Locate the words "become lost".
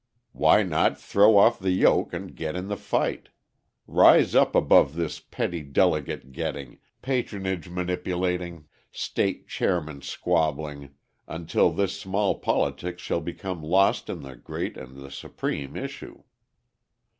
13.21-14.09